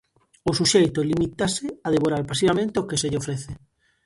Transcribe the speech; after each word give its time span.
O 0.49 0.51
suxeito 0.59 1.07
limítase 1.11 1.67
a 1.85 1.87
devorar 1.95 2.23
pasivamente 2.29 2.79
o 2.81 2.87
que 2.89 2.99
se 3.01 3.09
lle 3.09 3.21
ofrece. 3.21 3.51